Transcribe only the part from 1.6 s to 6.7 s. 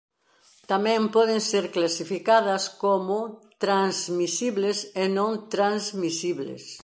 clasificadas como transmisibles e non transmisibles.